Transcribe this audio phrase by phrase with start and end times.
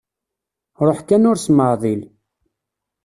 [0.85, 2.01] Ruḥ kan ur smeεḍil.